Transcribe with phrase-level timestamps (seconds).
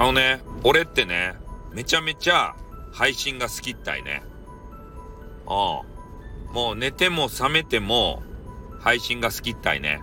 [0.00, 1.34] あのね、俺ってね、
[1.74, 2.56] めちゃめちゃ
[2.90, 4.22] 配信が好きったいね。
[5.44, 6.54] うん。
[6.54, 8.22] もう寝ても覚めても
[8.78, 10.02] 配信が好きったいね。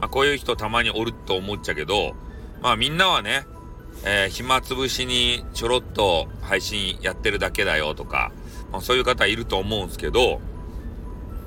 [0.00, 2.16] まあこういう人たまにおると思っちゃけど、
[2.60, 3.46] まあみんなはね、
[4.04, 8.32] えー、暇つぶしにちょろっと配信やってるだけだよとか、
[8.72, 10.36] まあ、そういう方いると思うんすけど、や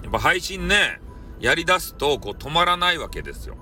[0.07, 1.02] っぱ配信ね、
[1.41, 3.57] やり出すとこう止まらないわけですよ。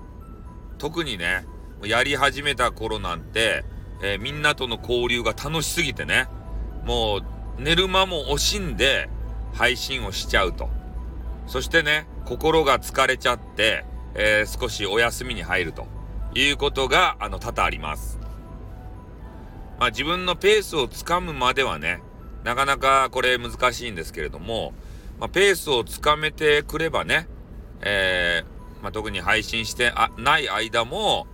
[0.78, 1.48] 特にね、
[1.84, 3.64] やり始めた頃なんて、
[4.02, 6.28] えー、みんなとの交流が楽しすぎてね、
[6.86, 9.10] もう寝る間も惜しんで
[9.54, 10.70] 配信をしちゃうと。
[11.48, 15.88] そしてね、心が疲れちゃって、えー、少しお休みに入ると
[16.36, 18.20] いうことが、あの、多々あります。
[19.80, 22.02] まあ自分のペースをつかむまではね、
[22.44, 24.74] なかなかこれ難しいんですけれども、
[25.20, 27.28] まあ、ペースをつかめてくればね、
[27.82, 31.28] えー、まあ、特に配信してない間も、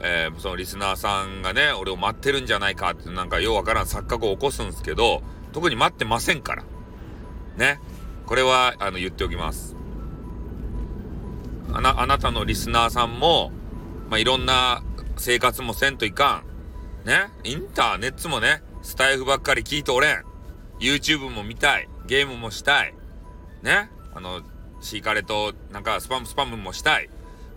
[0.00, 6.64] えー、そのリスナーさんがね、俺を待ってるんじゃないかってなんかようわからん錯覚を起こすんですけど、特に待ってませんから。
[7.56, 7.80] ね。
[8.26, 9.76] これは、あの、言っておきます。
[11.72, 13.52] あな、あなたのリスナーさんも、
[14.10, 14.82] まあ、いろんな
[15.16, 16.42] 生活もせんといか
[17.04, 17.06] ん。
[17.06, 17.28] ね。
[17.44, 20.24] インターネットもね、スタイフばっかり聞いておれん。
[20.80, 21.88] YouTube も見たい。
[22.06, 22.94] ゲームもしたい。
[23.62, 23.90] ね。
[24.14, 24.42] あの、
[24.80, 27.08] シーカレと、なんかスパムスパムもしたい。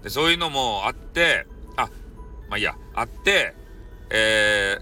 [0.03, 1.45] で、そういうのもあって、
[2.49, 3.55] まあいいや、あって、
[4.09, 4.77] え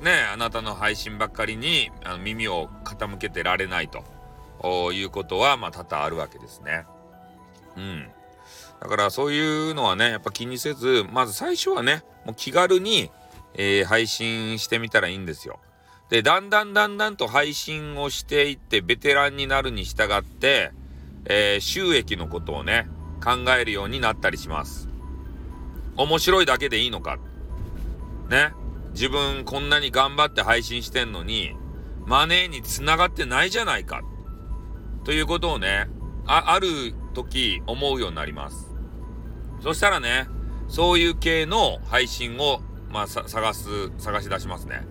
[0.00, 6.84] ー、ね、あなたの配信ばっかりにあの耳を傾けてられないということは、まあ多々あるわけですね。
[7.76, 8.08] うん。
[8.80, 13.10] だからそういうのはね、やっぱ気にせず、まず最初はね、もう気軽に、
[13.54, 15.58] えー、配信してみたらいいんですよ。
[16.10, 20.72] で、だんだんだんだんと配信をしていってベテランになるに従って、
[21.24, 22.88] えー、収益のことをね、
[23.22, 24.87] 考えるようになったりします。
[25.98, 27.18] 面白いだけでいいのか。
[28.30, 28.54] ね。
[28.92, 31.54] 自分こんなに頑張って配信してんのに、
[32.06, 34.02] マネーに繋がってないじゃないか。
[35.04, 35.88] ということをね、
[36.26, 36.68] あ、ある
[37.14, 38.74] 時思うようになります。
[39.60, 40.28] そしたらね、
[40.68, 42.60] そういう系の配信を、
[42.90, 44.86] まあ、探す、探し出しますね。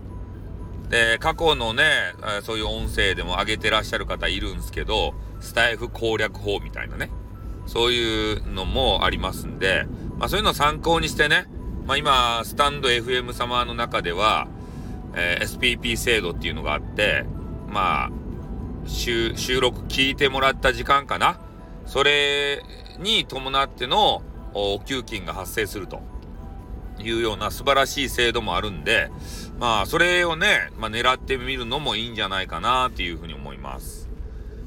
[0.89, 2.13] で、過去のね、
[2.43, 7.11] そういう音声でも上げてらっしゃる方いるんですけど、スタイフ攻略法みたいなね。
[7.65, 9.85] そういうのもありますんで、
[10.17, 11.47] まあそういうのを参考にしてね、
[11.85, 14.47] まあ今、スタンド FM 様の中では、
[15.15, 17.25] えー、SPP 制度っていうのがあって、
[17.69, 18.11] まあ、
[18.85, 21.39] 収録聞いてもらった時間かな。
[21.85, 22.63] それ
[22.99, 24.21] に伴っての
[24.53, 26.01] お給金が発生すると
[26.99, 29.09] いうような素晴らしい制度もあるんで、
[29.59, 34.09] まあそれをね、まあ狙ってみるのもいいんじゃないかなっていうふうに思います。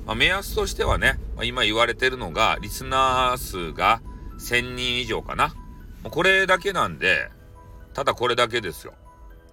[0.07, 4.01] まあ、目安としてはね、まあ、今言われてるのが、リスナー数が
[4.41, 5.55] 1000人以上かな。
[6.11, 7.31] これだけなんで、
[7.95, 8.95] ただこれだけですよ。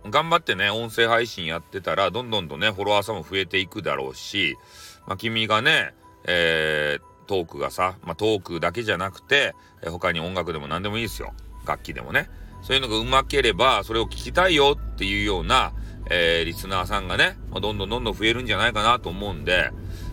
[0.10, 4.58] 頑張ってね、音声配信やってたら、どんどんとね、フォロワーさんも増えていくだろうし、
[5.06, 5.94] まあ、君がね、
[6.26, 9.54] えー、トークがさ、まあ、トークだけじゃなくて、
[9.84, 11.34] え他に音楽でも何でもいいですよ。
[11.66, 12.30] 楽器でもね。
[12.62, 15.74] そういうのが上手ければ、それを聞きたいよっていうような、
[16.10, 19.72] えー、リスナーさんがね、まあ、どんどんどんどん増えるんじゃないかなと思うんで、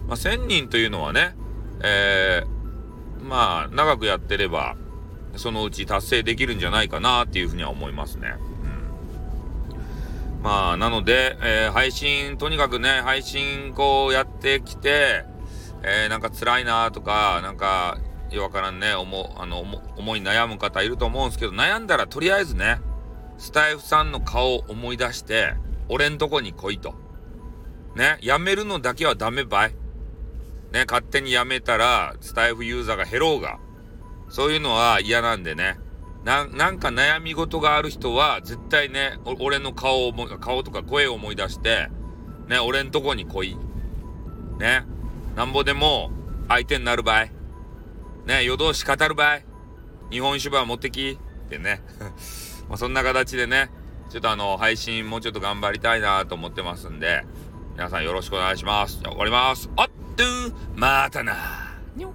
[0.08, 1.34] まあ、1000人というのはね、
[1.82, 2.53] えー、
[3.24, 4.76] まあ、長くやってれば、
[5.36, 8.34] そのうち達成できるんじゃないかなっていうふうには思いますね。
[9.68, 10.42] うん。
[10.42, 15.24] まあ、なので、えー、配信、とにかくね、配信こうやってきて、
[15.82, 17.98] えー、なんか辛いなとか、なんか、
[18.30, 22.80] よわからんね、思、あの、思い悩む方いると思うんですけど、悩んだらとりあえずね、
[23.38, 25.54] スタイフさんの顔を思い出して、
[25.88, 26.94] 俺んとこに来いと。
[27.94, 29.74] ね、やめるのだけはダメばい。
[30.74, 33.60] ね、勝手にやめたら、スタイフユーザーが減ろうが、
[34.28, 35.78] そういうのは嫌なんでね、
[36.24, 41.90] な、なんか悩み事がある人は、絶対ね、俺の顔を思い、顔とか声を思い出して、
[42.48, 43.56] ね、俺んとこに来い。
[44.58, 44.84] ね、
[45.36, 46.10] なんぼでも
[46.48, 47.26] 相手になる場合。
[48.26, 49.40] ね、夜通し語る場合。
[50.10, 51.82] 日本酒場持ってきってね。
[52.68, 53.70] まあそんな形でね、
[54.10, 57.24] ちょっとあの、配信もうちょっと頑張りたいなと思ってますんで、
[57.74, 59.00] 皆さんよろしくお願いします。
[59.00, 59.68] じゃあ終わります。
[59.76, 59.86] あっ
[60.16, 60.22] と
[60.76, 61.34] またな。
[61.96, 62.14] にょ